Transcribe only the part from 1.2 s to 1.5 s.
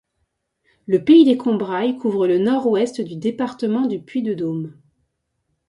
des